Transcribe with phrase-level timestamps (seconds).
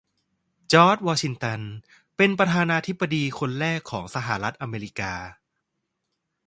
[0.73, 1.59] จอร์จ วอชิงตัน
[2.17, 5.13] เป็นประธานาธิบดีคนแรกของสหรัฐอเมริกา